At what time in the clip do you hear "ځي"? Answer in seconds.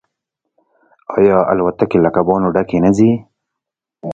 2.97-3.11